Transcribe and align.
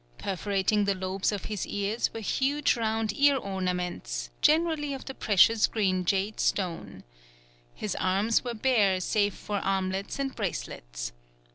Perforating 0.17 0.85
the 0.85 0.95
lobes 0.95 1.31
of 1.31 1.45
his 1.45 1.67
ears 1.67 2.09
were 2.11 2.21
huge 2.21 2.75
round 2.75 3.13
ear 3.15 3.37
ornaments, 3.37 4.31
generally 4.41 4.95
of 4.95 5.05
the 5.05 5.13
precious 5.13 5.67
green 5.67 6.05
jade 6.05 6.39
stone. 6.39 7.03
His 7.75 7.95
arms 7.97 8.43
were 8.43 8.55
bare 8.55 8.99
save 8.99 9.35
for 9.35 9.57
armlets 9.57 10.17
and 10.17 10.35
bracelets. 10.35 11.11